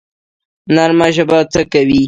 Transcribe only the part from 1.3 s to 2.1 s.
څه کوي؟